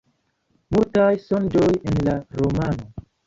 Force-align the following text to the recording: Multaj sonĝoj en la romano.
Multaj 0.75 1.09
sonĝoj 1.25 1.69
en 1.91 2.01
la 2.09 2.17
romano. 2.41 2.89